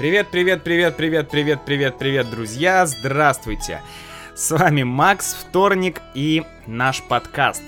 [0.00, 2.86] Привет, привет, привет, привет, привет, привет, привет, друзья!
[2.86, 3.82] Здравствуйте!
[4.34, 7.62] С вами Макс, вторник и наш подкаст.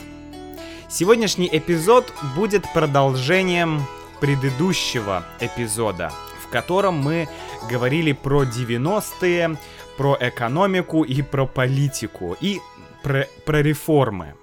[0.89, 3.83] Сегодняшний эпизод будет продолжением
[4.19, 6.11] предыдущего эпизода,
[6.43, 7.29] в котором мы
[7.69, 9.59] говорили про 90-е,
[9.99, 12.61] про экономику и про политику, и
[13.03, 14.37] про, про реформы.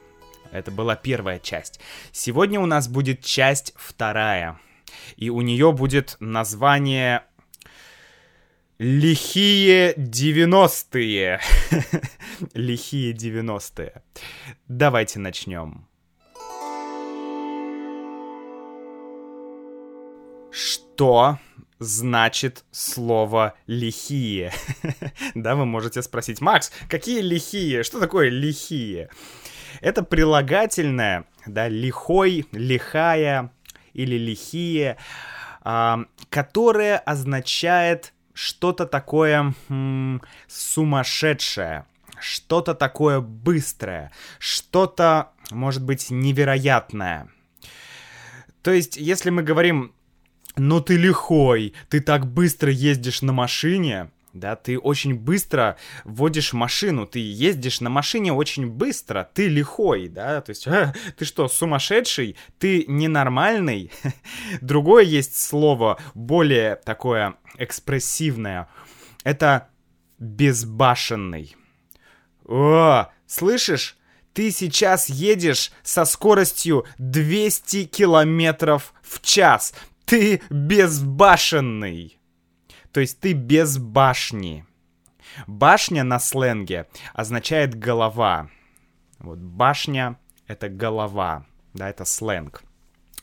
[0.52, 1.80] Это была первая часть.
[2.12, 4.60] Сегодня у нас будет часть вторая.
[5.16, 7.24] И у нее будет название
[8.82, 11.42] Лихие 90-е.
[12.54, 14.02] Лихие 90-е.
[14.70, 15.86] Давайте начнем.
[20.50, 21.40] Что
[21.80, 24.54] значит слово лихие?
[25.36, 27.84] да, вы можете спросить, Макс, какие лихие?
[27.84, 29.10] Что такое лихие?
[29.82, 33.52] Это прилагательное, да, лихой, лихая
[33.92, 34.96] или лихие,
[35.64, 41.86] а, которое означает что-то такое м- сумасшедшее,
[42.22, 47.28] что-то такое быстрое, что-то, может быть, невероятное.
[48.62, 49.94] То есть, если мы говорим,
[50.56, 57.06] ну ты лихой, ты так быстро ездишь на машине, да, ты очень быстро водишь машину,
[57.06, 62.36] ты ездишь на машине очень быстро, ты лихой, да, то есть, а, ты что, сумасшедший,
[62.58, 63.92] ты ненормальный?
[64.62, 68.68] Другое есть слово, более такое экспрессивное,
[69.24, 69.70] это
[70.20, 71.56] безбашенный.
[72.46, 73.96] О, слышишь?
[74.34, 79.74] Ты сейчас едешь со скоростью 200 километров в час.
[80.06, 82.19] Ты безбашенный.
[82.92, 84.66] То есть ты без башни.
[85.48, 88.50] Башня на сленге означает голова.
[89.20, 92.64] Вот башня— это голова, да, это сленг.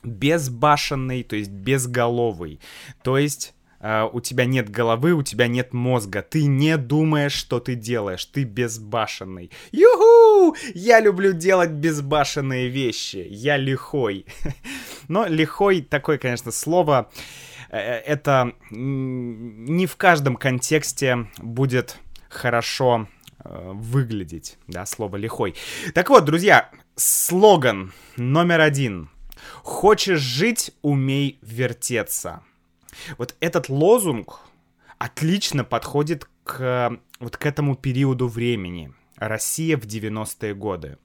[0.02, 2.60] Безбашенный, то есть безголовый.
[3.02, 7.60] То есть Uh, у тебя нет головы, у тебя нет мозга, ты не думаешь, что
[7.60, 9.50] ты делаешь, ты безбашенный.
[9.70, 10.56] Юху!
[10.74, 14.24] Я люблю делать безбашенные вещи, я лихой.
[15.08, 17.10] Но лихой такое, конечно, слово,
[17.55, 23.08] Э, это не в каждом контексте будет хорошо
[23.44, 25.54] э, выглядеть, да, слово лихой.
[25.94, 29.10] Так вот, друзья, слоган номер один.
[29.62, 32.42] Хочешь жить, умей вертеться.
[33.18, 34.40] Вот этот лозунг
[34.98, 38.92] отлично подходит к вот к этому периоду времени.
[39.16, 40.98] Россия в 90-е годы.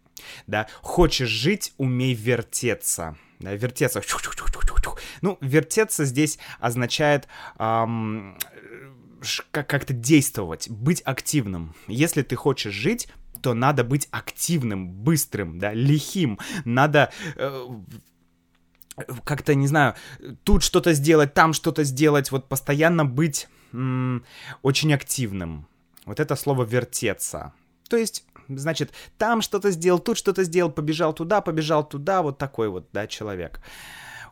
[0.48, 3.18] Да, хочешь жить, умей вертеться.
[3.42, 4.02] Вертеться.
[5.22, 7.28] Ну, вертеться здесь означает
[7.60, 8.38] эм,
[9.52, 11.76] как-то действовать, быть активным.
[11.88, 13.08] Если ты хочешь жить,
[13.42, 16.40] то надо быть активным, быстрым, да, лихим.
[16.66, 17.68] Надо э,
[19.24, 19.96] как-то, не знаю,
[20.44, 24.24] тут что-то сделать, там что-то сделать, вот постоянно быть м-
[24.62, 25.68] очень активным.
[26.06, 27.54] Вот это слово вертеться.
[27.90, 28.26] То есть
[28.58, 33.08] значит, там что-то сделал, тут что-то сделал, побежал туда, побежал туда, вот такой вот, да,
[33.08, 33.62] человек.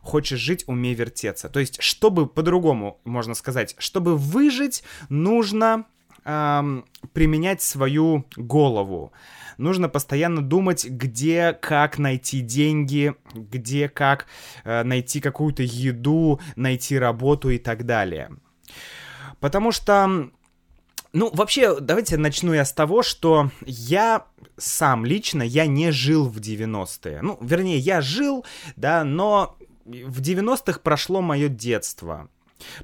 [0.02, 1.48] Хочешь жить, умей вертеться.
[1.48, 5.84] То есть, чтобы по-другому, можно сказать, чтобы выжить, нужно
[6.24, 9.12] эм, применять свою голову.
[9.58, 14.26] Нужно постоянно думать, где, как найти деньги, где, как
[14.64, 18.30] э, найти какую-то еду, найти работу и так далее.
[19.38, 20.30] Потому что
[21.12, 24.26] ну, вообще, давайте начну я с того, что я
[24.56, 27.20] сам лично, я не жил в 90-е.
[27.22, 28.44] Ну, вернее, я жил,
[28.76, 32.28] да, но в 90-х прошло мое детство.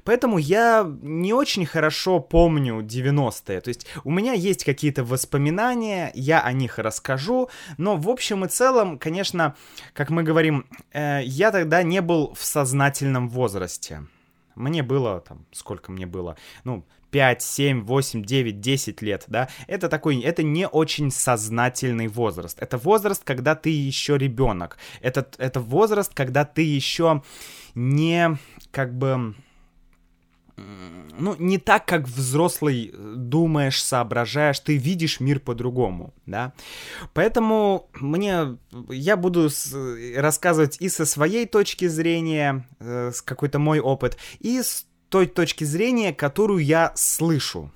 [0.03, 3.61] Поэтому я не очень хорошо помню 90-е.
[3.61, 8.47] То есть у меня есть какие-то воспоминания, я о них расскажу, но в общем и
[8.47, 9.55] целом, конечно,
[9.93, 14.03] как мы говорим, э, я тогда не был в сознательном возрасте.
[14.55, 16.35] Мне было там, сколько мне было?
[16.63, 22.57] Ну, 5, 7, 8, 9, 10 лет, да, это такой, это не очень сознательный возраст.
[22.59, 24.77] Это возраст, когда ты еще ребенок.
[25.01, 27.23] Это, это возраст, когда ты еще
[27.75, 28.37] не,
[28.71, 29.35] как бы,
[30.57, 36.53] ну, не так, как взрослый думаешь, соображаешь, ты видишь мир по-другому, да.
[37.13, 38.57] Поэтому мне,
[38.89, 39.75] я буду с,
[40.15, 46.13] рассказывать и со своей точки зрения, э, какой-то мой опыт, и с той точки зрения,
[46.13, 47.71] которую я слышу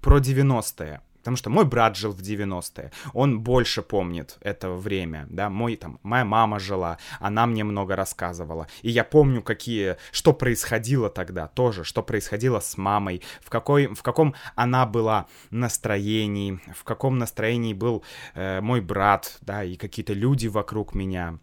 [0.00, 1.00] про 90-е.
[1.26, 5.98] Потому что мой брат жил в 90-е, он больше помнит это время, да, мой, там,
[6.04, 11.82] моя мама жила, она мне много рассказывала, и я помню, какие, что происходило тогда тоже,
[11.82, 18.04] что происходило с мамой, в, какой, в каком она была настроении, в каком настроении был
[18.34, 21.40] э, мой брат, да, и какие-то люди вокруг меня.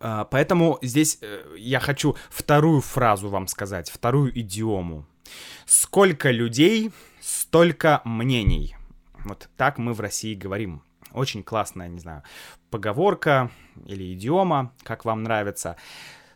[0.00, 5.06] А, поэтому здесь э, я хочу вторую фразу вам сказать, вторую идиому.
[5.66, 8.76] Сколько людей, столько мнений.
[9.24, 10.82] Вот так мы в России говорим.
[11.12, 12.22] Очень классная, не знаю,
[12.70, 13.50] поговорка
[13.86, 15.76] или идиома, как вам нравится.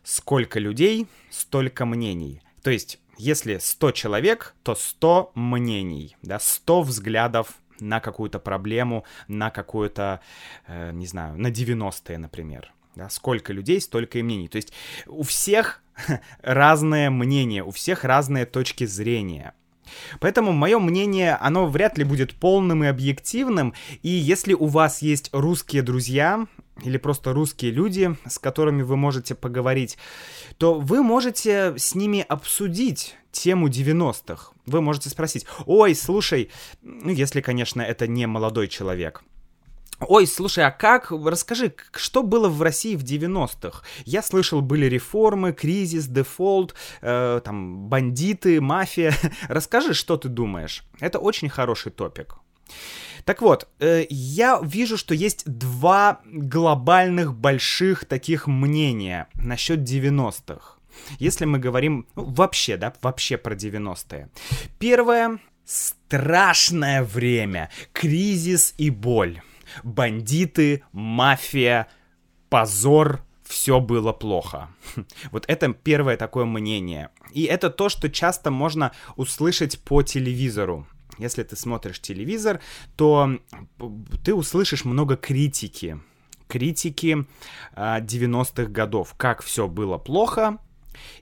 [0.03, 2.41] Сколько людей, столько мнений.
[2.61, 9.49] То есть, если 100 человек, то 100 мнений, да, 100 взглядов на какую-то проблему, на
[9.49, 10.19] какую-то,
[10.67, 12.74] э, не знаю, на 90-е, например.
[12.95, 14.47] Да, сколько людей, столько и мнений.
[14.47, 14.73] То есть
[15.05, 15.81] у всех
[16.41, 19.53] разное мнение, у всех разные точки зрения.
[20.19, 23.73] Поэтому мое мнение, оно вряд ли будет полным и объективным.
[24.01, 26.47] И если у вас есть русские друзья
[26.83, 29.97] или просто русские люди, с которыми вы можете поговорить,
[30.57, 34.51] то вы можете с ними обсудить тему 90-х.
[34.65, 36.49] Вы можете спросить, ой, слушай,
[36.81, 39.23] ну если, конечно, это не молодой человек,
[39.99, 41.11] Ой, слушай, а как?
[41.11, 43.83] Расскажи, что было в России в 90-х?
[44.05, 49.13] Я слышал, были реформы, кризис, дефолт, э, там, бандиты, мафия.
[49.47, 50.83] Расскажи, что ты думаешь.
[50.99, 52.35] Это очень хороший топик.
[53.23, 60.75] Так вот, э, я вижу, что есть два глобальных больших таких мнения насчет 90-х.
[61.19, 64.29] Если мы говорим ну, вообще, да, вообще про 90-е.
[64.77, 69.41] Первое— страшное время, кризис и боль
[69.83, 71.87] бандиты, мафия,
[72.49, 74.69] позор, все было плохо.
[75.31, 77.09] Вот это первое такое мнение.
[77.31, 80.87] И это то, что часто можно услышать по телевизору.
[81.17, 82.59] Если ты смотришь телевизор,
[82.95, 83.39] то
[84.23, 85.99] ты услышишь много критики.
[86.47, 87.25] Критики
[87.75, 89.15] 90-х а, годов.
[89.17, 90.59] Как все было плохо,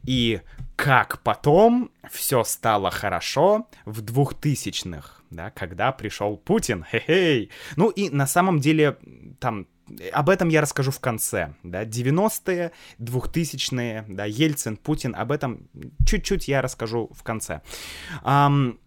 [0.03, 0.41] и
[0.75, 7.49] как потом все стало хорошо в 2000-х да, когда пришел Путин, хе-хей.
[7.75, 8.97] Ну и на самом деле
[9.39, 9.67] там
[10.11, 15.67] об этом я расскажу в конце, да, 90-е, 2000-е, да, Ельцин, Путин, об этом
[16.05, 17.61] чуть-чуть я расскажу в конце.
[18.23, 18.77] Um,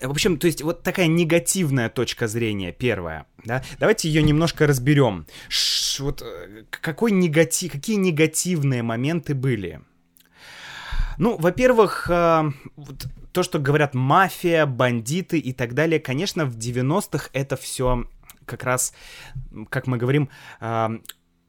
[0.00, 5.26] в общем, то есть вот такая негативная точка зрения, первая, да, давайте ее немножко разберем.
[5.48, 9.82] Ш, вот э, какой негатив, какие негативные моменты были?
[11.18, 17.30] Ну, во-первых, э, вот то, что говорят мафия, бандиты и так далее, конечно, в 90-х
[17.32, 18.06] это все
[18.46, 18.92] как раз,
[19.70, 20.28] как мы говорим,
[20.60, 20.88] э,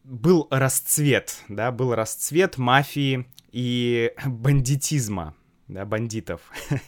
[0.04, 5.36] был расцвет, да, был расцвет мафии и бандитизма,
[5.68, 6.42] да, бандитов.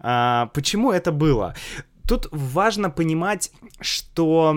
[0.00, 1.54] а, почему это было?
[2.06, 3.50] Тут важно понимать,
[3.80, 4.54] что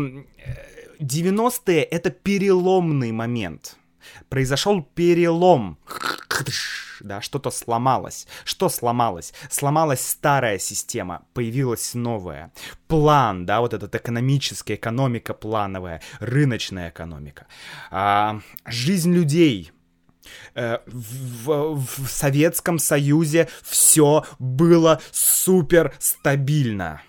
[0.99, 3.77] 90-е э, это переломный момент.
[4.29, 5.77] Произошел перелом
[7.01, 8.27] да, что-то сломалось.
[8.43, 9.33] Что сломалось?
[9.49, 12.51] Сломалась старая система, появилась новая.
[12.87, 17.47] План, да, вот этот экономическая экономика плановая, рыночная экономика.
[17.91, 19.71] А, жизнь людей,
[20.55, 27.01] э, в, в Советском Союзе все было супер стабильно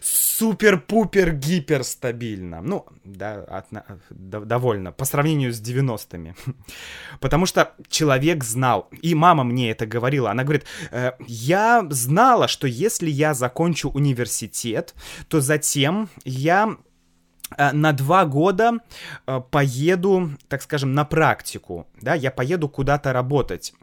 [0.00, 2.60] супер-пупер-гипер стабильно.
[2.62, 3.66] Ну, да, от,
[4.10, 6.34] да, довольно, по сравнению с 90-ми.
[7.20, 12.66] Потому что человек знал, и мама мне это говорила, она говорит, э, я знала, что
[12.66, 14.94] если я закончу университет,
[15.28, 16.76] то затем я
[17.56, 18.72] э, на два года
[19.26, 23.74] э, поеду, так скажем, на практику, да, я поеду куда-то работать.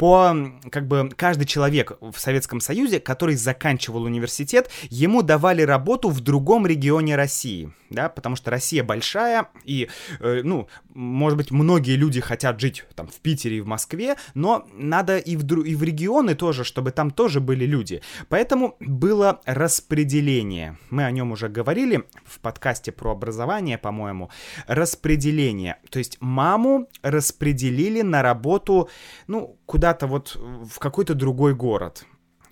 [0.00, 0.34] По,
[0.70, 6.66] как бы, каждый человек в Советском Союзе, который заканчивал университет, ему давали работу в другом
[6.66, 9.90] регионе России, да, потому что Россия большая, и,
[10.20, 14.66] э, ну, может быть, многие люди хотят жить там в Питере и в Москве, но
[14.72, 18.00] надо и в, и в регионы тоже, чтобы там тоже были люди.
[18.30, 20.78] Поэтому было распределение.
[20.88, 24.30] Мы о нем уже говорили в подкасте про образование, по-моему.
[24.66, 25.76] Распределение.
[25.90, 28.88] То есть маму распределили на работу,
[29.26, 32.04] ну, куда-то вот в какой-то другой город.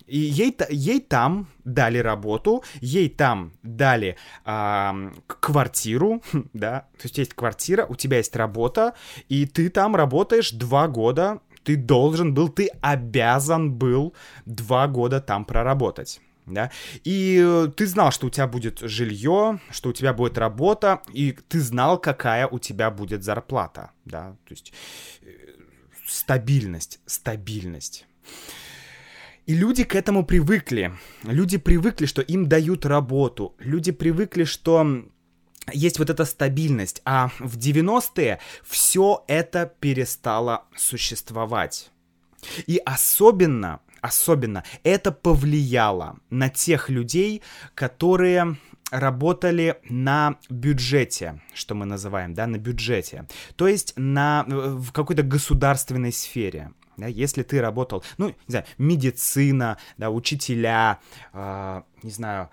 [0.07, 6.21] И ей, ей там дали работу, ей там дали э, квартиру,
[6.53, 8.93] да, то есть есть квартира, у тебя есть работа,
[9.31, 14.13] и ты там работаешь два года, ты должен был, ты обязан был
[14.45, 16.21] два года там проработать.
[16.45, 16.71] Да?
[17.03, 21.59] И ты знал, что у тебя будет жилье, что у тебя будет работа, и ты
[21.59, 24.73] знал, какая у тебя будет зарплата, да, то есть
[26.09, 28.05] стабильность, стабильность.
[29.45, 30.93] И люди к этому привыкли.
[31.23, 33.55] Люди привыкли, что им дают работу.
[33.57, 35.05] Люди привыкли, что
[35.73, 37.01] есть вот эта стабильность.
[37.05, 41.91] А в 90-е все это перестало существовать.
[42.67, 47.41] И особенно, особенно это повлияло на тех людей,
[47.73, 48.57] которые
[48.91, 56.11] работали на бюджете, что мы называем, да, на бюджете, то есть на, в какой-то государственной
[56.11, 56.71] сфере.
[56.97, 60.99] Да, если ты работал, ну, не знаю, медицина, да, учителя,
[61.31, 62.49] э, не знаю,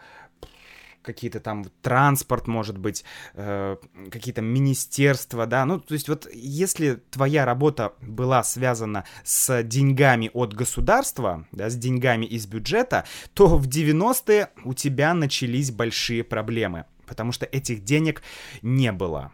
[1.06, 3.76] какие-то там транспорт, может быть, э,
[4.10, 10.52] какие-то министерства, да, ну, то есть вот если твоя работа была связана с деньгами от
[10.52, 17.32] государства, да, с деньгами из бюджета, то в 90-е у тебя начались большие проблемы, потому
[17.32, 18.22] что этих денег
[18.62, 19.32] не было.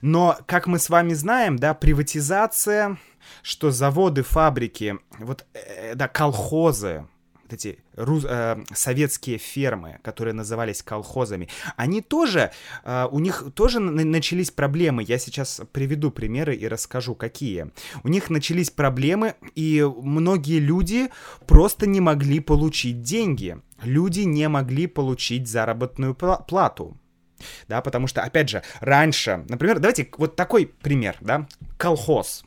[0.00, 2.98] Но, как мы с вами знаем, да, приватизация,
[3.42, 7.06] что заводы, фабрики, вот, э, да, колхозы,
[7.52, 12.52] эти рус, э, советские фермы, которые назывались колхозами, они тоже,
[12.84, 15.02] э, у них тоже начались проблемы.
[15.02, 17.70] Я сейчас приведу примеры и расскажу, какие.
[18.02, 21.10] У них начались проблемы, и многие люди
[21.46, 23.58] просто не могли получить деньги.
[23.82, 26.96] Люди не могли получить заработную плату.
[27.68, 32.44] Да, потому что, опять же, раньше, например, давайте вот такой пример, да, колхоз,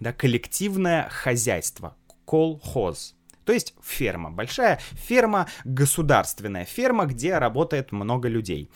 [0.00, 3.16] да, коллективное хозяйство, колхоз.
[3.44, 8.70] То есть ферма, большая ферма, государственная ферма, где работает много людей.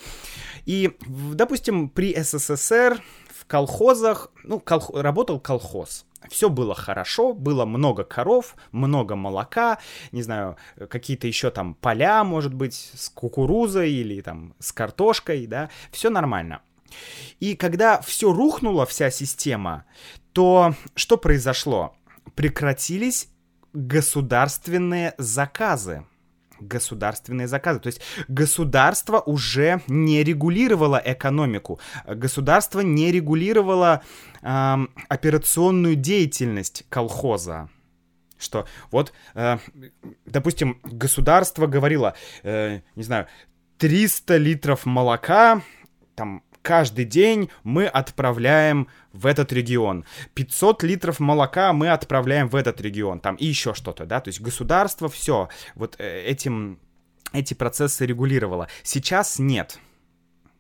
[0.67, 4.91] И, допустим, при СССР в колхозах, ну, колх...
[4.95, 6.05] работал колхоз.
[6.29, 9.79] Все было хорошо, было много коров, много молока,
[10.11, 10.57] не знаю,
[10.91, 16.61] какие-то еще там поля, может быть, с кукурузой или там с картошкой, да, все нормально.
[17.39, 19.85] И когда все рухнуло, вся система,
[20.33, 21.95] то что произошло?
[22.35, 23.29] Прекратились
[23.73, 26.05] государственные заказы.
[26.61, 27.79] Государственные заказы.
[27.79, 31.79] То есть государство уже не регулировало экономику.
[32.07, 34.03] Государство не регулировало
[34.43, 34.77] э,
[35.09, 37.69] операционную деятельность колхоза
[38.41, 39.59] что вот, э,
[40.25, 43.27] допустим, государство говорило, э, не знаю,
[43.79, 45.63] 300 литров молока,
[46.15, 50.05] там каждый день мы отправляем в этот регион.
[50.35, 53.21] 500 литров молока мы отправляем в этот регион.
[53.21, 54.21] Там и еще что-то, да.
[54.21, 56.79] То есть государство все вот э, этим,
[57.33, 58.69] эти процессы регулировало.
[58.83, 59.79] Сейчас нет.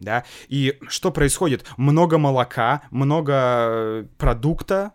[0.00, 1.66] Да, и что происходит?
[1.76, 4.92] Много молока, много э, продукта,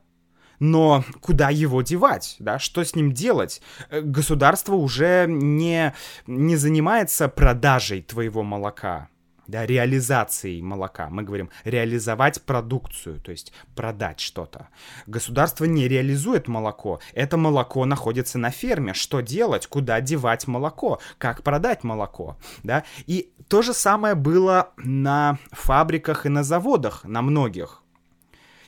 [0.57, 3.61] но куда его девать, да, что с ним делать?
[3.91, 5.93] Э, государство уже не,
[6.25, 9.09] не занимается продажей твоего молока,
[9.47, 11.09] да, реализацией молока.
[11.09, 14.69] Мы говорим реализовать продукцию, то есть продать что-то.
[15.05, 16.99] Государство не реализует молоко.
[17.13, 18.93] Это молоко находится на ферме.
[18.93, 19.67] Что делать?
[19.67, 20.99] Куда девать молоко?
[21.17, 22.37] Как продать молоко?
[22.63, 22.83] Да?
[23.05, 27.83] И то же самое было на фабриках и на заводах, на многих.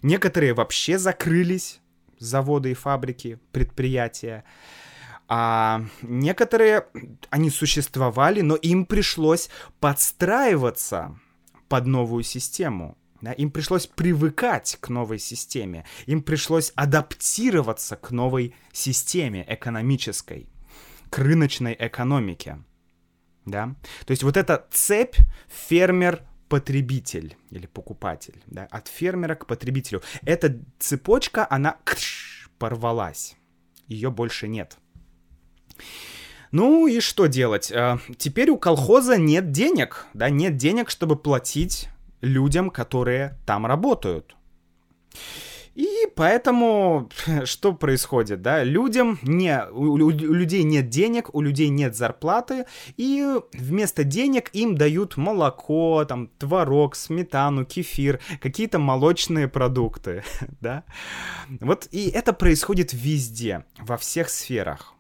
[0.02, 1.80] Некоторые вообще закрылись,
[2.20, 4.44] заводы и фабрики, предприятия.
[5.28, 6.88] А некоторые,
[7.30, 11.18] они существовали, но им пришлось подстраиваться
[11.68, 12.98] под новую систему.
[13.22, 20.48] Да, им пришлось привыкать к новой системе, им пришлось адаптироваться к новой системе экономической,
[21.10, 22.60] к рыночной экономике.
[23.46, 23.76] Да?
[24.06, 25.16] То есть вот эта цепь
[25.48, 30.04] фермер-потребитель или покупатель, да, от фермера к потребителю.
[30.22, 31.78] Эта цепочка, она
[32.60, 33.36] порвалась.
[33.88, 34.78] Ее больше нет.
[36.52, 37.72] Ну и что делать?
[37.72, 41.90] Э, теперь у колхоза нет денег, да, нет денег, чтобы платить
[42.22, 44.36] людям, которые там работают.
[45.76, 47.10] И поэтому
[47.44, 48.64] что происходит, да?
[48.64, 52.66] Людям не, у, у людей нет денег, у людей нет зарплаты,
[52.96, 60.24] и вместо денег им дают молоко, там, творог, сметану, кефир, какие-то молочные продукты,
[60.62, 60.84] да?
[61.60, 64.95] Вот и это происходит везде, во всех сферах.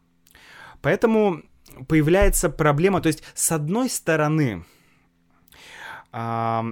[0.86, 1.42] Поэтому
[1.88, 4.64] появляется проблема, то есть с одной стороны,
[6.14, 6.64] э,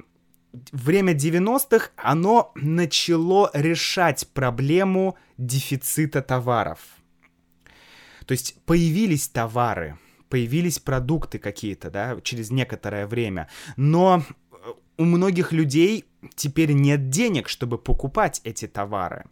[0.71, 6.77] время 90-х, оно начало решать проблему дефицита товаров.
[8.27, 9.97] То есть появились товары,
[10.29, 14.23] появились продукты какие-то, да, через некоторое время, но
[14.99, 16.05] у многих людей
[16.35, 19.25] теперь нет денег, чтобы покупать эти товары.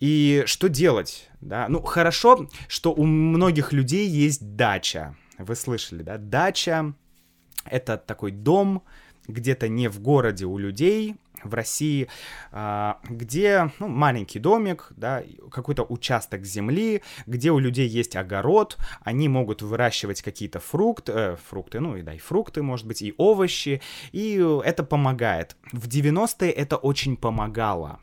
[0.00, 1.28] И что делать?
[1.40, 1.66] Да?
[1.68, 5.16] Ну, хорошо, что у многих людей есть дача.
[5.38, 6.18] Вы слышали, да?
[6.18, 6.94] Дача—
[7.64, 8.82] это такой дом
[9.26, 12.08] где-то не в городе у людей, в России,
[12.52, 19.28] а, где ну, маленький домик, да, какой-то участок земли, где у людей есть огород, они
[19.28, 23.82] могут выращивать какие-то фрукты, э, фрукты, ну и да, и фрукты, может быть, и овощи,
[24.12, 25.56] и это помогает.
[25.72, 28.00] В 90-е это очень помогало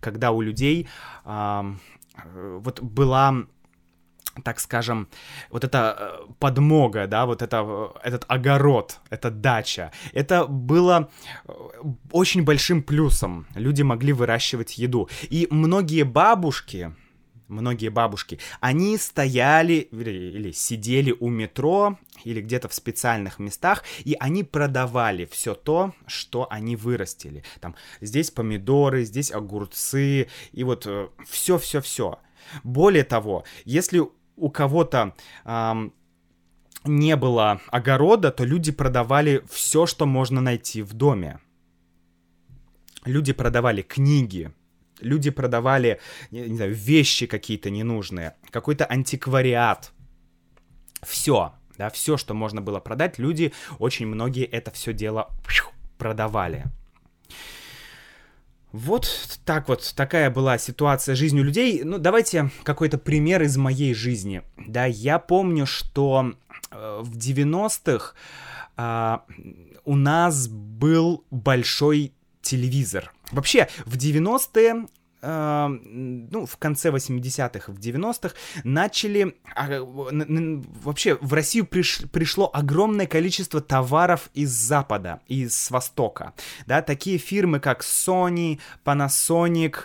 [0.00, 0.88] когда у людей
[1.24, 1.74] э,
[2.14, 3.46] вот была
[4.44, 5.08] так скажем,
[5.50, 11.10] вот эта э, подмога, да, вот это, э, этот огород, эта дача, это было
[11.46, 11.52] э,
[12.12, 13.46] очень большим плюсом.
[13.54, 15.08] Люди могли выращивать еду.
[15.30, 16.94] И многие бабушки,
[17.50, 24.44] многие бабушки, они стояли или, сидели у метро или где-то в специальных местах, и они
[24.44, 27.44] продавали все то, что они вырастили.
[27.60, 30.88] Там здесь помидоры, здесь огурцы, и вот
[31.28, 32.18] все-все-все.
[32.64, 34.02] Более того, если
[34.36, 35.14] у кого-то
[35.44, 35.92] эм,
[36.84, 41.40] не было огорода, то люди продавали все, что можно найти в доме.
[43.04, 44.52] Люди продавали книги,
[45.00, 49.92] люди продавали, не, не знаю, вещи какие-то ненужные, какой-то антиквариат.
[51.02, 55.30] Все, да, все, что можно было продать, люди, очень многие это все дело
[55.98, 56.66] продавали.
[58.72, 61.82] Вот так вот, такая была ситуация жизни людей.
[61.82, 64.42] Ну, давайте какой-то пример из моей жизни.
[64.56, 66.34] Да, я помню, что
[66.70, 68.14] э, в 90-х
[68.76, 69.18] э,
[69.84, 73.12] у нас был большой телевизор.
[73.32, 74.86] Вообще, в 90-е
[75.22, 78.34] ну, в конце 80-х, в 90-х
[78.64, 79.36] начали...
[79.54, 86.32] А, вообще в Россию приш, пришло огромное количество товаров из Запада, из Востока.
[86.66, 89.76] Да, такие фирмы, как Sony, Panasonic,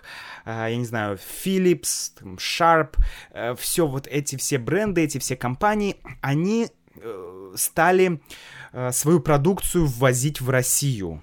[0.46, 2.96] а, я не знаю, Philips, Sharp,
[3.32, 8.22] э, все вот эти все бренды, эти все компании, они э, стали
[8.72, 11.22] э, свою продукцию ввозить в Россию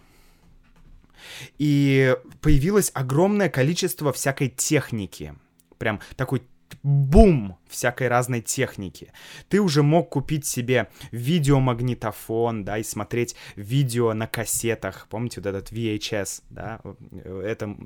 [1.59, 5.35] и появилось огромное количество всякой техники.
[5.79, 6.43] Прям такой
[6.83, 9.13] бум всякой разной техники.
[9.49, 15.07] Ты уже мог купить себе видеомагнитофон, да, и смотреть видео на кассетах.
[15.09, 16.81] Помните вот этот VHS, да?
[17.25, 17.77] Это,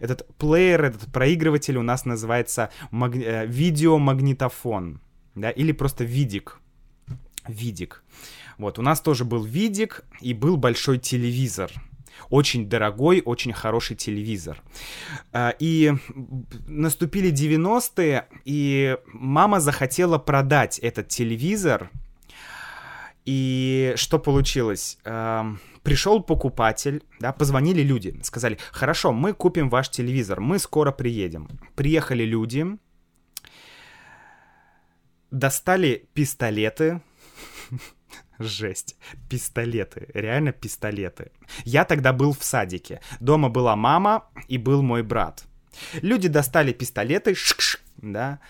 [0.00, 3.16] этот плеер, этот проигрыватель у нас называется маг...
[3.16, 5.00] Э, видеомагнитофон,
[5.34, 6.60] да, или просто видик.
[7.48, 8.02] Видик.
[8.58, 11.70] Вот, у нас тоже был видик и был большой телевизор—
[12.28, 14.62] очень дорогой, очень хороший телевизор.
[15.32, 15.94] А, и
[16.66, 21.90] наступили 90-е, и мама захотела продать этот телевизор.
[23.24, 24.98] И что получилось?
[25.82, 31.48] Пришел покупатель, да, позвонили люди, сказали, хорошо, мы купим ваш телевизор, мы скоро приедем.
[31.74, 32.66] Приехали люди,
[35.30, 37.00] достали пистолеты,
[38.40, 38.96] Жесть.
[39.28, 40.08] Пистолеты.
[40.14, 41.30] Реально пистолеты.
[41.64, 43.00] Я тогда был в садике.
[43.20, 45.44] Дома была мама и был мой брат.
[46.02, 48.40] Люди достали пистолеты, -шк, да,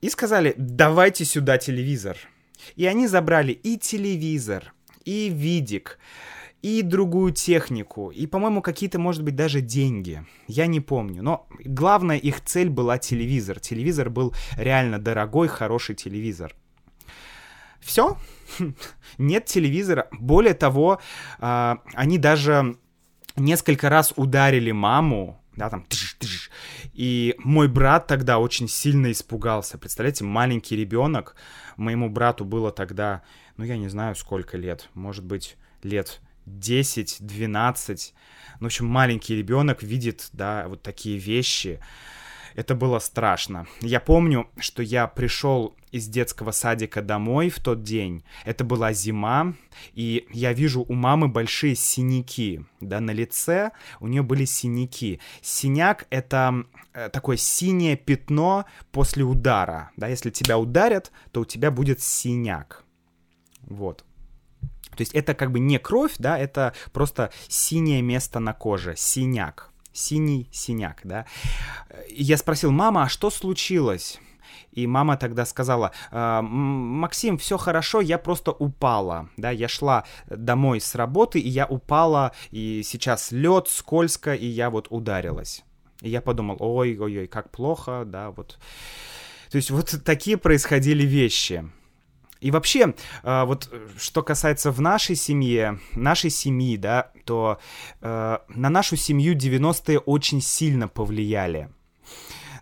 [0.00, 2.16] и сказали, давайте сюда телевизор.
[2.76, 4.72] И они забрали и телевизор,
[5.04, 5.98] и видик,
[6.62, 10.24] и другую технику, и, по-моему, какие-то, может быть, даже деньги.
[10.46, 11.22] Я не помню.
[11.22, 13.60] Но главная их цель была телевизор.
[13.60, 16.54] Телевизор был реально дорогой, хороший телевизор.
[17.80, 18.16] Все,
[19.18, 20.08] нет телевизора.
[20.12, 21.00] Более того,
[21.38, 22.76] э, они даже
[23.36, 25.86] несколько раз ударили маму, да, там,
[26.92, 29.78] и мой брат тогда очень сильно испугался.
[29.78, 31.36] Представляете, маленький ребенок,
[31.76, 33.22] моему брату было тогда,
[33.56, 38.12] ну, я не знаю, сколько лет, может быть, лет 10-12.
[38.60, 41.80] Ну, в общем, маленький ребенок видит, да, вот такие вещи.
[42.54, 43.66] Это было страшно.
[43.80, 48.24] Я помню, что я пришел из детского садика домой в тот день.
[48.44, 49.54] Это была зима,
[49.92, 55.20] и я вижу у мамы большие синяки, да, на лице у нее были синяки.
[55.42, 61.70] Синяк— это э, такое синее пятно после удара, да, если тебя ударят, то у тебя
[61.70, 62.84] будет синяк.
[63.62, 64.04] Вот.
[64.96, 69.72] То есть это как бы не кровь, да, это просто синее место на коже, синяк
[69.98, 71.26] синий синяк, да.
[72.08, 74.20] Я спросил, мама, а что случилось?
[74.78, 80.80] И мама тогда сказала, «А, Максим, все хорошо, я просто упала, да, я шла домой
[80.80, 85.64] с работы, и я упала, и сейчас лед, скользко, и я вот ударилась.
[86.00, 88.58] И я подумал, ой-ой-ой, как плохо, да, вот.
[89.50, 91.68] То есть вот такие происходили вещи.
[92.40, 97.58] И вообще, а, вот что касается в нашей семье, нашей семьи, да, то
[98.00, 101.68] э, на нашу семью 90-е очень сильно повлияли.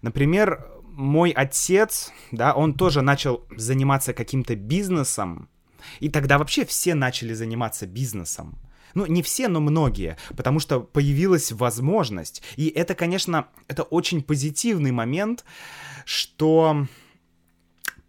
[0.01, 5.49] Например, мой отец, да, он тоже начал заниматься каким-то бизнесом,
[6.01, 8.59] и тогда вообще все начали заниматься бизнесом.
[8.95, 12.43] Ну, не все, но многие, потому что появилась возможность.
[12.57, 15.45] И это, конечно, это очень позитивный момент,
[16.07, 16.87] что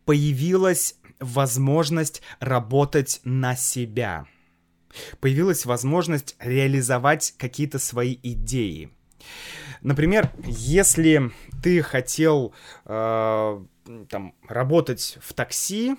[0.06, 4.28] появилась возможность работать на себя.
[5.20, 8.90] Появилась возможность реализовать какие-то свои идеи.
[9.82, 12.54] Например, если ты хотел
[12.86, 13.66] э,
[14.10, 15.96] там работать в такси,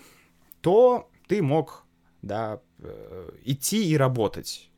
[0.61, 1.85] то ты мог
[2.23, 4.71] да, э, идти и работать.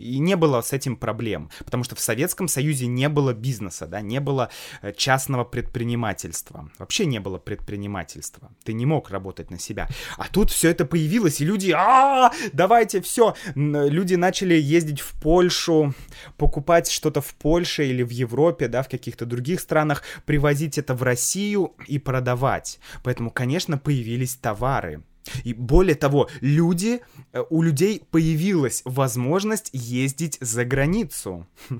[0.00, 4.00] И не было с этим проблем, потому что в Советском Союзе не было бизнеса, да,
[4.00, 4.50] не было
[4.82, 6.70] э, частного предпринимательства.
[6.78, 8.50] Вообще не было предпринимательства.
[8.64, 9.88] Ты не мог работать на себя.
[10.16, 13.34] А тут все это появилось, и люди, а, давайте все.
[13.54, 15.94] Люди начали ездить в Польшу,
[16.36, 21.02] покупать что-то в Польше или в Европе, да, в каких-то других странах, привозить это в
[21.02, 22.78] Россию и продавать.
[23.02, 25.02] Поэтому, конечно, появились товары.
[25.44, 27.00] И более того, люди,
[27.32, 31.46] э, у людей появилась возможность ездить за границу.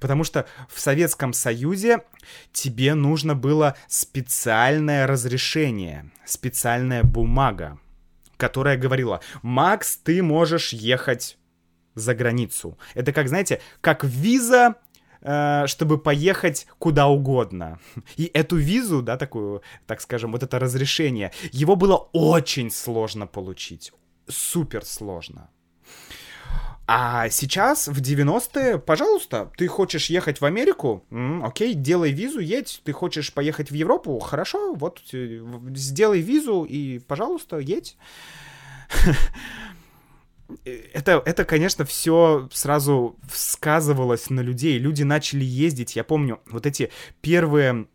[0.00, 2.02] Потому что в Советском Союзе
[2.52, 7.78] тебе нужно было специальное разрешение, специальная бумага,
[8.36, 11.38] которая говорила, Макс, ты можешь ехать
[11.94, 12.78] за границу.
[12.94, 14.76] Это как, знаете, как виза
[15.66, 17.78] чтобы поехать куда угодно.
[18.16, 23.92] И эту визу, да, такую, так скажем, вот это разрешение, его было очень сложно получить.
[24.28, 25.50] Супер сложно.
[26.88, 31.04] А сейчас, в 90-е, пожалуйста, ты хочешь ехать в Америку?
[31.10, 32.80] М, окей, делай визу, едь.
[32.84, 34.16] Ты хочешь поехать в Европу?
[34.20, 35.40] Хорошо, вот э,
[35.74, 37.96] сделай визу и, пожалуйста, едь.
[40.64, 44.78] это, это, конечно, все сразу сказывалось на людей.
[44.78, 45.96] Люди начали ездить.
[45.96, 47.86] Я помню, вот эти первые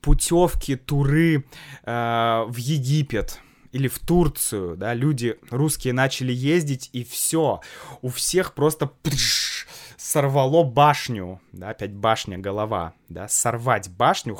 [0.00, 1.44] путевки, туры
[1.84, 3.40] э, в Египет
[3.72, 7.60] или в Турцию, да, люди русские начали ездить, и все.
[8.00, 14.38] У всех просто пш, сорвало башню, да, опять башня, голова, да, сорвать башню,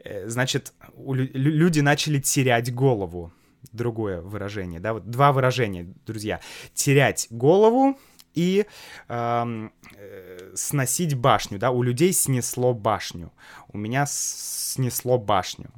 [0.00, 3.32] э, значит, люди начали терять голову
[3.74, 6.40] другое выражение, да, вот два выражения, друзья.
[6.74, 7.98] Терять голову
[8.34, 8.66] и
[9.08, 13.32] эм, э, сносить башню, да, у людей снесло башню,
[13.68, 15.70] у меня снесло башню.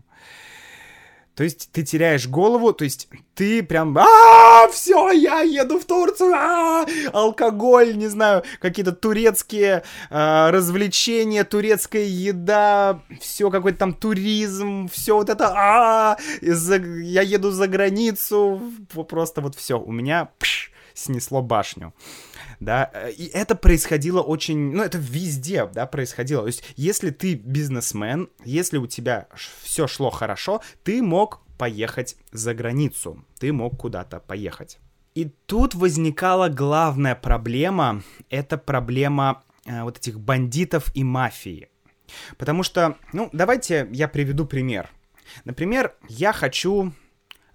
[1.37, 6.33] То есть ты теряешь голову, то есть ты прям, а, все, я еду в Турцию,
[6.35, 15.15] а, алкоголь, не знаю, какие-то турецкие а, развлечения, турецкая еда, все какой-то там туризм, все
[15.15, 18.63] вот это, а, я еду за границу,
[19.07, 21.93] просто вот все, у меня пш, снесло башню
[22.61, 22.85] да,
[23.17, 28.79] и это происходило очень, ну, это везде, да, происходило, то есть, если ты бизнесмен, если
[28.79, 29.29] у тебя
[29.63, 34.79] все шло хорошо, ты мог поехать за границу, ты мог куда-то поехать.
[35.15, 41.69] И тут возникала главная проблема, это проблема э, вот этих бандитов и мафии.
[42.37, 44.91] Потому что, ну, давайте я приведу пример.
[45.45, 46.93] Например, я хочу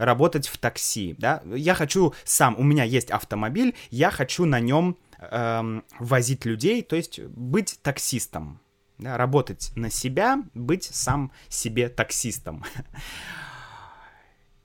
[0.01, 4.97] работать в такси, да, я хочу сам, у меня есть автомобиль, я хочу на нем
[5.19, 8.59] эм, возить людей, то есть быть таксистом,
[8.97, 12.63] да, работать на себя, быть сам себе таксистом.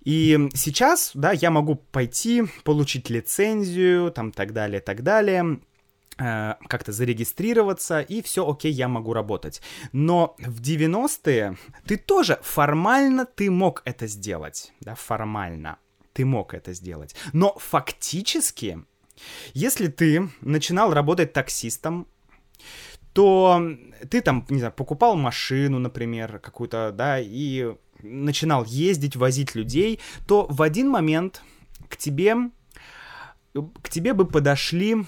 [0.04, 5.58] И сейчас, да, я могу пойти, получить лицензию, там, так далее, так далее,
[6.16, 9.60] как-то зарегистрироваться, и все, окей, я могу работать.
[9.92, 15.78] Но в 90-е ты тоже формально ты мог это сделать, да, формально
[16.14, 17.14] ты мог это сделать.
[17.34, 18.82] Но фактически,
[19.52, 22.06] если ты начинал работать таксистом,
[23.12, 23.62] то
[24.10, 30.46] ты там, не знаю, покупал машину, например, какую-то, да, и начинал ездить, возить людей, то
[30.48, 31.42] в один момент
[31.88, 32.34] к тебе,
[33.54, 35.06] к тебе бы подошли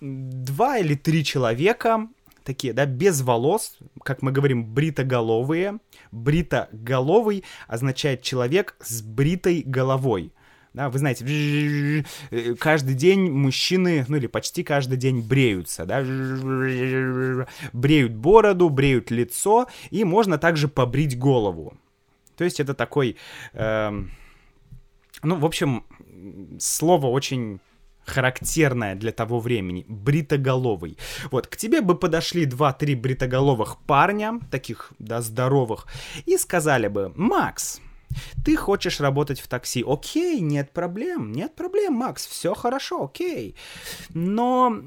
[0.00, 2.08] два или три человека,
[2.44, 5.78] такие, да, без волос, как мы говорим, бритоголовые.
[6.12, 10.32] Бритоголовый означает человек с бритой головой.
[10.72, 12.04] Да, вы знаете,
[12.58, 16.02] каждый день мужчины, ну или почти каждый день бреются, да,
[17.72, 21.74] бреют бороду, бреют лицо, и можно также побрить голову.
[22.36, 23.16] То есть это такой,
[23.54, 24.02] э,
[25.22, 25.84] ну, в общем,
[26.58, 27.58] слово очень
[28.06, 30.96] характерное для того времени, бритоголовый.
[31.30, 35.86] Вот, к тебе бы подошли два-три бритоголовых парня, таких, да, здоровых,
[36.24, 37.80] и сказали бы, Макс,
[38.44, 39.84] ты хочешь работать в такси?
[39.86, 43.56] Окей, нет проблем, нет проблем, Макс, все хорошо, окей.
[44.10, 44.82] Но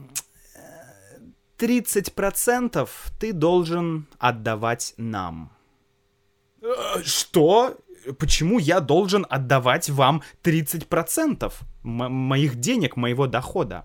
[1.57, 2.87] 30% э,
[3.19, 5.51] ты должен отдавать нам.
[6.61, 7.77] Э, что?
[8.17, 13.83] Почему я должен отдавать вам 30% моих денег, моего дохода?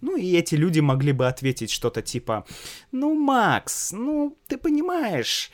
[0.00, 2.44] Ну и эти люди могли бы ответить что-то типа,
[2.92, 5.50] ну, Макс, ну, ты понимаешь,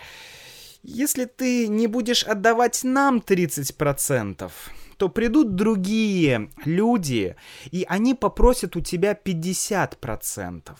[0.82, 4.50] если ты не будешь отдавать нам 30%,
[4.96, 7.36] то придут другие люди,
[7.70, 10.76] и они попросят у тебя 50%.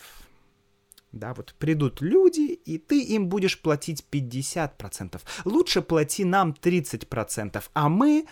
[1.13, 5.21] Да, вот придут люди, и ты им будешь платить 50%.
[5.45, 8.25] Лучше плати нам 30%, а мы,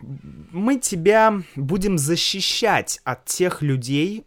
[0.00, 4.24] мы тебя будем защищать от тех людей,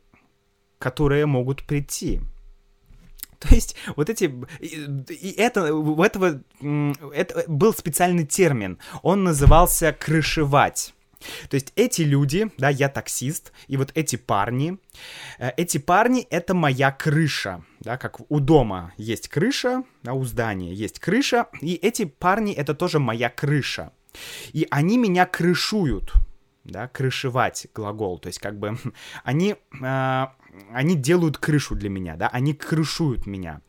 [0.79, 2.19] которые могут прийти.
[3.39, 4.33] То есть вот эти...
[4.59, 6.41] И это, у этого...
[7.13, 8.79] Это был специальный термин.
[9.01, 10.93] Он назывался «крышевать».
[11.49, 14.77] То есть эти люди, да, я таксист, и вот эти парни,
[15.39, 20.73] э, эти парни— это моя крыша, да, как у дома есть крыша, да, у здания
[20.73, 23.91] есть крыша, и эти парни— это тоже моя крыша.
[24.53, 26.13] И они меня крышуют,
[26.63, 28.77] да, крышевать глагол, то есть как бы
[29.23, 29.55] они...
[29.81, 30.27] Э,
[30.73, 33.61] они делают крышу для меня, да, они крышуют меня.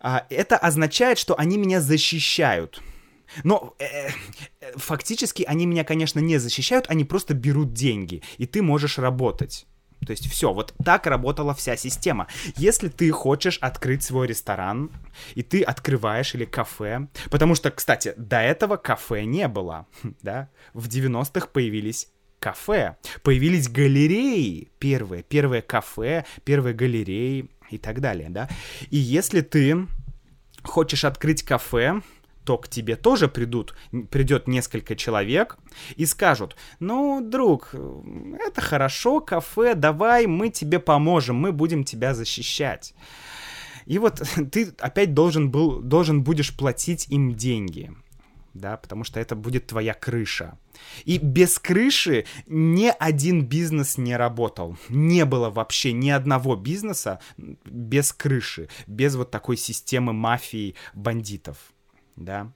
[0.00, 2.82] А, это означает, что они меня защищают.
[3.44, 4.08] Но э,
[4.60, 9.66] э, фактически они меня, конечно, не защищают, они просто берут деньги, и ты можешь работать.
[10.04, 12.28] То есть все, вот так работала вся система.
[12.56, 14.90] Если ты хочешь открыть свой ресторан,
[15.34, 19.86] и ты открываешь или кафе, потому что, кстати, до этого кафе не было,
[20.22, 22.08] да, в 90-х появились
[22.38, 28.48] кафе, появились галереи первые, первые кафе, первые галереи и так далее, да.
[28.90, 29.88] И если ты
[30.62, 32.02] хочешь открыть кафе,
[32.46, 33.74] то к тебе тоже придут,
[34.10, 35.58] придет несколько человек
[35.96, 42.94] и скажут, ну, друг, это хорошо, кафе, давай, мы тебе поможем, мы будем тебя защищать.
[43.84, 47.90] И вот ты опять должен, был, должен будешь платить им деньги
[48.56, 50.58] да, потому что это будет твоя крыша.
[51.04, 54.76] И без крыши ни один бизнес не работал.
[54.88, 61.58] Не было вообще ни одного бизнеса без крыши, без вот такой системы мафии бандитов,
[62.16, 62.50] да.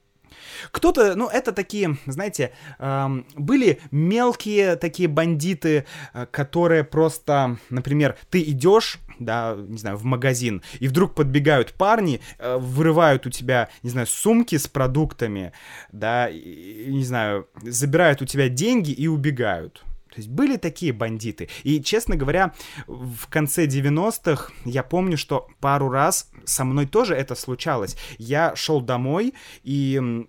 [0.70, 8.40] Кто-то, ну, это такие, знаете, эм, были мелкие такие бандиты, э, которые просто, например, ты
[8.42, 13.90] идешь, да, не знаю, в магазин, и вдруг подбегают парни, э, вырывают у тебя, не
[13.90, 15.52] знаю, сумки с продуктами,
[15.92, 19.84] да, и, не знаю, забирают у тебя деньги и убегают.
[20.10, 21.48] То есть были такие бандиты.
[21.62, 22.52] И, честно говоря,
[22.86, 27.96] в конце 90-х я помню, что пару раз со мной тоже это случалось.
[28.18, 30.26] Я шел домой, и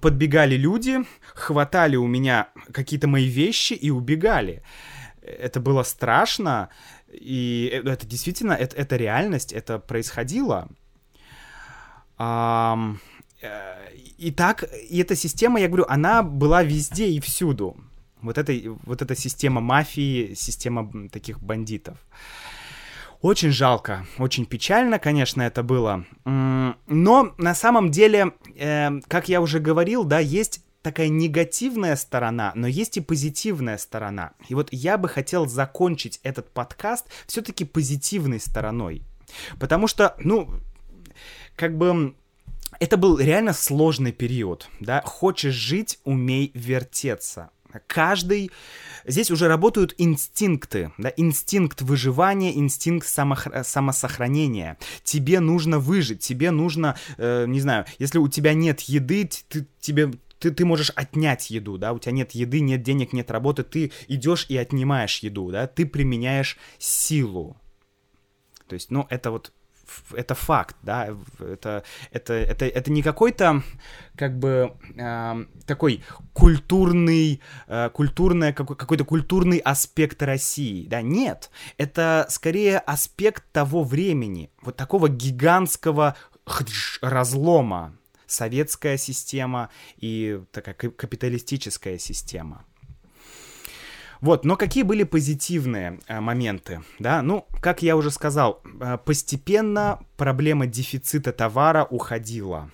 [0.00, 0.98] подбегали люди,
[1.34, 4.62] хватали у меня какие-то мои вещи и убегали.
[5.22, 6.68] Это было страшно,
[7.12, 10.68] и это действительно, это, это реальность, это происходило.
[12.18, 12.96] А,
[14.18, 17.76] и так, и эта система, я говорю, она была везде и всюду.
[18.22, 18.52] Вот, эта,
[18.84, 21.98] вот эта система мафии, система таких бандитов.
[23.20, 26.04] Очень жалко, очень печально, конечно, это было.
[26.24, 32.66] Но на самом деле, э, как я уже говорил, да, есть такая негативная сторона, но
[32.66, 34.32] есть и позитивная сторона.
[34.48, 39.02] И вот я бы хотел закончить этот подкаст все-таки позитивной стороной.
[39.60, 40.50] Потому что, ну,
[41.54, 42.14] как бы
[42.80, 45.00] это был реально сложный период, да.
[45.02, 47.50] Хочешь жить, умей вертеться.
[47.86, 48.50] Каждый...
[49.04, 53.48] Здесь уже работают инстинкты, да, инстинкт выживания, инстинкт самох...
[53.64, 54.78] самосохранения.
[55.02, 60.12] Тебе нужно выжить, тебе нужно, э, не знаю, если у тебя нет еды, ты, тебе
[60.38, 63.92] ты, ты можешь отнять еду, да, у тебя нет еды, нет денег, нет работы, ты
[64.08, 67.56] идешь и отнимаешь еду, да, ты применяешь силу.
[68.66, 69.52] То есть, ну, это вот
[70.14, 73.62] это факт, да, это, это, это, это не какой-то,
[74.16, 82.26] как бы, э, такой культурный, э, культурный, какой, какой-то культурный аспект России, да, нет, это
[82.28, 86.16] скорее аспект того времени, вот такого гигантского
[87.00, 87.94] разлома,
[88.26, 92.64] советская система и такая капиталистическая система.
[94.22, 97.22] Вот, но какие были позитивные э, моменты, да?
[97.22, 102.70] Ну, как я уже сказал, э, постепенно проблема дефицита товара уходила.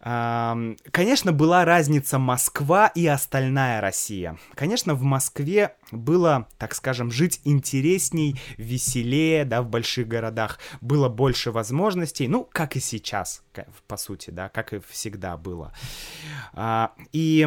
[0.00, 4.36] Конечно, была разница Москва и остальная Россия.
[4.54, 10.58] Конечно, в Москве было, так скажем, жить интересней, веселее, да, в больших городах.
[10.80, 13.42] Было больше возможностей, ну, как и сейчас,
[13.86, 15.72] по сути, да, как и всегда было.
[16.52, 17.46] А, и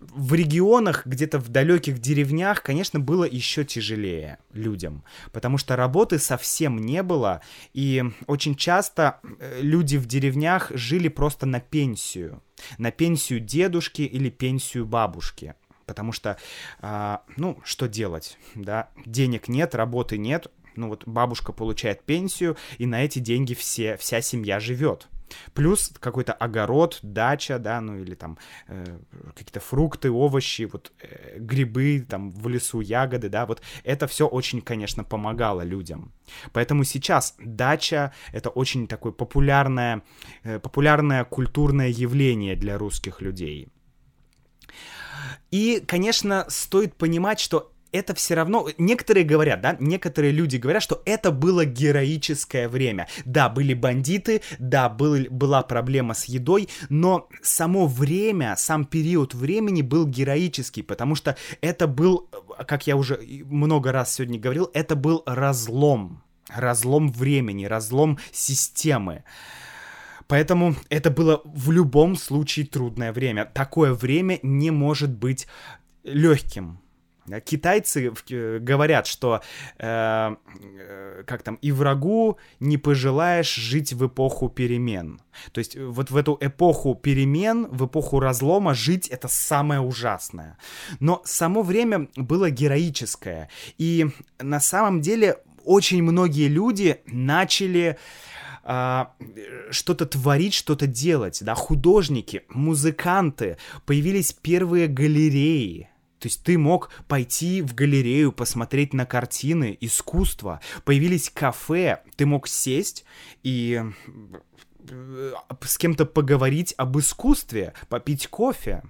[0.00, 6.78] в регионах, где-то в далеких деревнях, конечно, было еще тяжелее людям, потому что работы совсем
[6.78, 12.42] не было, и очень часто э, люди в деревнях жили просто на пенсию,
[12.78, 15.54] на пенсию дедушки или пенсию бабушки.
[15.90, 16.36] Потому что,
[16.80, 22.86] а, ну, что делать, да, денег нет, работы нет, ну вот бабушка получает пенсию, и
[22.86, 25.08] на эти деньги все, вся семья живет.
[25.52, 28.98] Плюс какой-то огород, дача, да, ну или там э,
[29.34, 34.60] какие-то фрукты, овощи, вот э, грибы, там в лесу ягоды, да, вот это все очень,
[34.60, 36.12] конечно, помогало людям.
[36.52, 40.02] Поэтому сейчас дача— это очень такое популярное,
[40.44, 43.68] э, популярное культурное явление для русских людей.
[45.50, 51.02] И, конечно, стоит понимать, что это все равно, некоторые говорят, да, некоторые люди говорят, что
[51.04, 53.08] это было героическое время.
[53.24, 59.82] Да, были бандиты, да, был, была проблема с едой, но само время, сам период времени
[59.82, 62.28] был героический, потому что это был,
[62.66, 69.24] как я уже много раз сегодня говорил, это был разлом, разлом времени, разлом системы.
[70.30, 73.46] Поэтому это было в любом случае трудное время.
[73.46, 75.48] Такое время не может быть
[76.04, 76.78] легким.
[77.44, 79.40] Китайцы э, говорят, что
[79.78, 85.20] э, э, как там и врагу не пожелаешь жить в эпоху перемен.
[85.52, 90.58] То есть э, вот в эту эпоху перемен, в эпоху разлома жить это самое ужасное.
[91.00, 93.48] Но само время было героическое.
[93.78, 94.06] И
[94.38, 97.98] на самом деле очень многие люди начали
[98.72, 99.14] а,
[99.72, 107.62] что-то творить, что-то делать, да, художники, музыканты, появились первые галереи, то есть ты мог пойти
[107.62, 110.60] в галерею, посмотреть на картины, искусство.
[110.84, 113.04] Появились кафе, ты мог сесть
[113.42, 113.82] и
[114.88, 118.84] э, с кем-то поговорить об искусстве, попить кофе.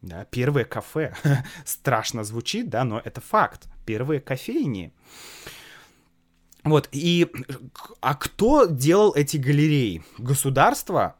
[0.00, 1.14] Да, первое кафе.
[1.66, 3.68] Страшно звучит, да, но это факт.
[3.84, 4.94] Первые кофейни.
[6.66, 7.28] Вот, и...
[8.00, 10.02] А кто делал эти галереи?
[10.18, 11.16] Государство?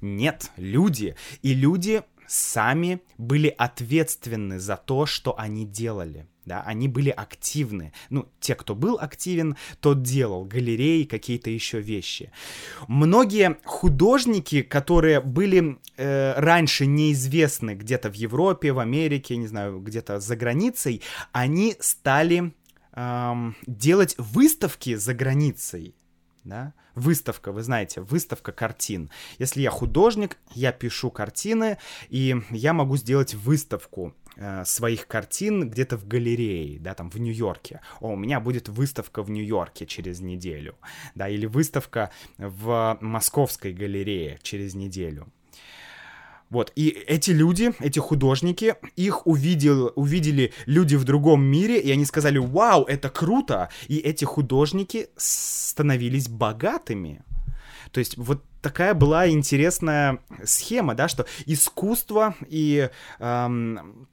[0.00, 1.14] Нет, люди.
[1.42, 6.26] И люди сами были ответственны за то, что они делали.
[6.44, 7.92] Да, они были активны.
[8.10, 12.30] Ну, те, кто был активен, тот делал галереи, какие-то еще вещи.
[12.86, 20.20] Многие художники, которые были э, раньше неизвестны где-то в Европе, в Америке, не знаю, где-то
[20.20, 21.02] за границей,
[21.32, 22.52] они стали
[22.96, 25.94] эм, делать выставки за границей.
[26.44, 26.74] Да?
[26.96, 29.10] выставка, вы знаете, выставка картин.
[29.38, 31.78] Если я художник, я пишу картины,
[32.08, 37.80] и я могу сделать выставку э, своих картин где-то в галерее, да, там в Нью-Йорке.
[38.00, 40.76] О, у меня будет выставка в Нью-Йорке через неделю,
[41.14, 45.28] да, или выставка в Московской галерее через неделю.
[46.48, 52.04] Вот, и эти люди, эти художники, их увидел, увидели люди в другом мире, и они
[52.04, 57.22] сказали, вау, это круто, и эти художники становились богатыми.
[57.90, 64.08] То есть вот такая была интересная схема, да, что искусство и эм,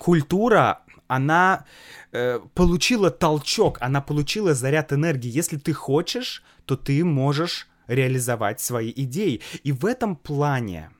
[0.00, 1.66] культура она
[2.12, 5.30] э, получила толчок, она получила заряд энергии.
[5.30, 9.40] Если ты хочешь, то ты можешь реализовать свои идеи.
[9.62, 10.90] И в этом плане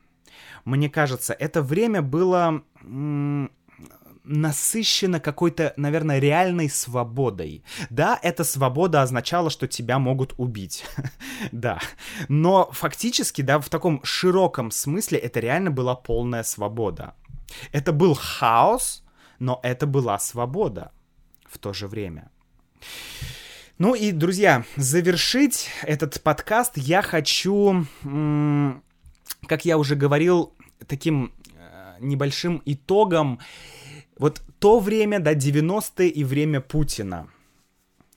[0.67, 2.63] мне кажется, это время было
[4.27, 7.65] насыщено какой-то, наверное, реальной свободой.
[7.91, 10.85] Да, эта свобода означала, что тебя могут убить.
[11.53, 11.79] да.
[12.29, 17.15] Но фактически, да, в таком широком смысле это реально была полная свобода.
[17.73, 19.05] Это был хаос,
[19.39, 20.91] но это была свобода
[21.49, 22.31] в то же время.
[23.79, 27.87] Ну и, друзья, завершить этот подкаст я хочу,
[29.47, 30.56] как я уже говорил,
[30.87, 33.41] таким э, небольшим итогом
[34.19, 37.29] вот то время, да, 90-е и время Путина.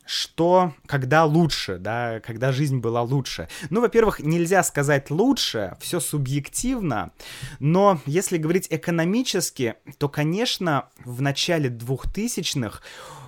[0.06, 3.48] Что, когда лучше, да, когда жизнь была лучше.
[3.70, 7.12] Ну, во-первых, нельзя сказать лучше, все субъективно,
[7.60, 12.82] но если говорить экономически, то, конечно, в начале 2000-х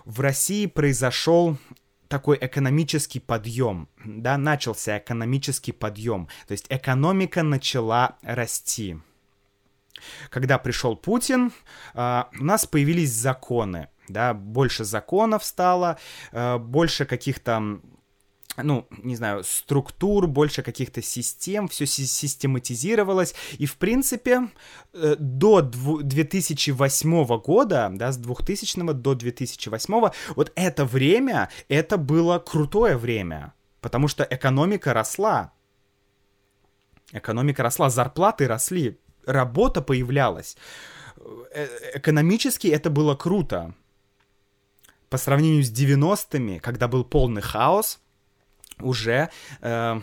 [0.06, 1.58] в России произошел
[2.08, 8.97] такой экономический подъем, да, начался экономический подъем, то есть экономика начала расти.
[10.30, 11.51] Когда пришел Путин,
[11.93, 15.97] а, у нас появились законы, да, больше законов стало,
[16.32, 17.82] а, больше каких-то
[18.58, 24.49] ну, не знаю, структур, больше каких-то систем, все систематизировалось, и, в принципе,
[24.93, 32.97] э, до 2008 года, да, с 2000 до 2008, вот это время, это было крутое
[32.97, 35.54] время, потому что экономика росла,
[37.13, 40.58] экономика росла, зарплаты росли, работа появлялась.
[41.54, 43.74] Э, экономически это было круто.
[45.10, 48.00] По сравнению с 90-ми, когда был полный хаос,
[48.80, 49.30] уже
[49.62, 50.02] э,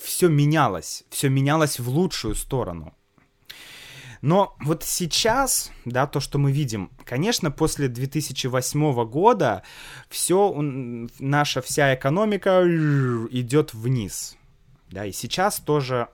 [0.00, 2.94] все менялось, все менялось в лучшую сторону.
[4.22, 9.64] Но вот сейчас, да, то, что мы видим, конечно, после 2008 года
[10.08, 10.54] все,
[11.18, 12.62] наша вся экономика
[13.30, 14.36] идет вниз.
[14.90, 16.08] Да, и сейчас тоже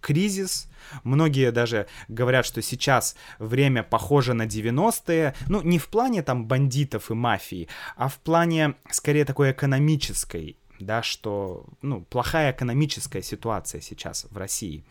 [0.00, 0.68] кризис.
[1.04, 5.34] Многие даже говорят, что сейчас время похоже на 90-е.
[5.48, 11.02] Ну, не в плане там бандитов и мафии, а в плане скорее такой экономической, да,
[11.02, 14.84] что, ну, плохая экономическая ситуация сейчас в России.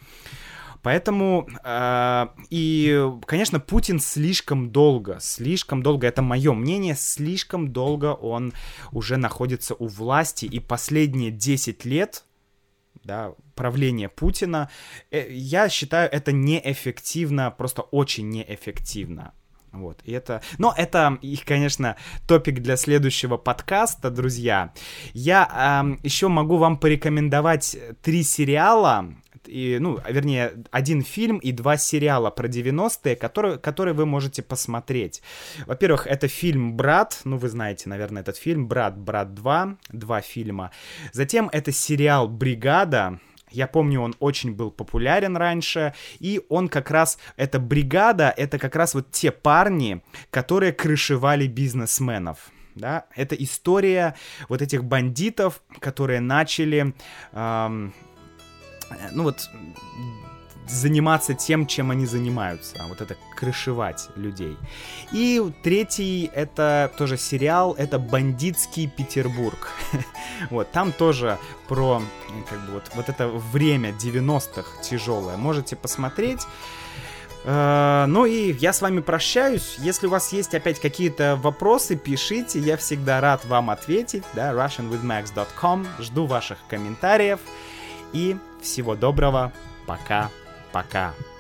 [0.83, 8.53] Поэтому э, и, конечно, Путин слишком долго, слишком долго, это мое мнение, слишком долго он
[8.91, 12.23] уже находится у власти, и последние 10 лет
[13.03, 14.69] да, правления Путина,
[15.11, 19.33] э, я считаю это неэффективно, просто очень неэффективно.
[19.71, 20.41] Вот, и это...
[20.57, 21.95] Но это, их, конечно,
[22.27, 24.73] топик для следующего подкаста, друзья.
[25.13, 29.13] Я э, еще могу вам порекомендовать три сериала,
[29.47, 35.21] и, ну, вернее, один фильм и два сериала про 90-е, которые, которые вы можете посмотреть.
[35.65, 40.71] Во-первых, это фильм «Брат», ну, вы знаете, наверное, этот фильм «Брат», «Брат 2», два фильма.
[41.11, 43.19] Затем это сериал «Бригада»,
[43.51, 48.75] я помню, он очень был популярен раньше, и он как раз, эта бригада, это как
[48.75, 52.51] раз вот те парни, которые крышевали бизнесменов.
[52.73, 54.15] Да, это история
[54.47, 56.93] вот этих бандитов, которые начали
[57.33, 57.93] эм,
[59.11, 59.49] ну вот,
[60.71, 64.57] заниматься тем, чем они занимаются, вот это крышевать людей.
[65.11, 69.69] И третий, это тоже сериал, это «Бандитский Петербург».
[70.49, 72.01] вот, там тоже про,
[72.49, 75.37] как бы, вот, вот это время 90-х тяжелое.
[75.37, 76.41] Можете посмотреть.
[77.43, 79.77] Uh, ну и я с вами прощаюсь.
[79.79, 82.59] Если у вас есть опять какие-то вопросы, пишите.
[82.59, 84.23] Я всегда рад вам ответить.
[84.33, 85.87] Да, russianwithmax.com.
[85.99, 87.39] Жду ваших комментариев.
[88.13, 89.51] И всего доброго.
[90.71, 91.30] Пока-пока.